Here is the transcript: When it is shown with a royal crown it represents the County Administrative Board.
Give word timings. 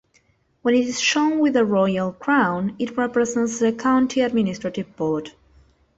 When 0.63 0.73
it 0.73 0.87
is 0.87 0.99
shown 0.99 1.37
with 1.37 1.55
a 1.55 1.63
royal 1.63 2.11
crown 2.11 2.75
it 2.79 2.97
represents 2.97 3.59
the 3.59 3.71
County 3.71 4.21
Administrative 4.21 4.95
Board. 4.95 5.31